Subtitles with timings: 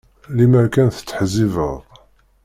[0.35, 1.75] Lemmer kan tettḥezzibeḍ.